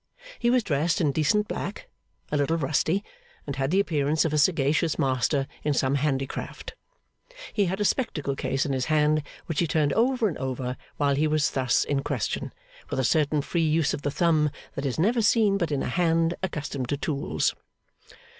[0.39, 1.87] He was dressed in decent black,
[2.31, 3.03] a little rusty,
[3.45, 6.73] and had the appearance of a sagacious master in some handicraft.
[7.53, 11.13] He had a spectacle case in his hand, which he turned over and over while
[11.13, 12.51] he was thus in question,
[12.89, 15.87] with a certain free use of the thumb that is never seen but in a
[15.89, 17.53] hand accustomed to tools.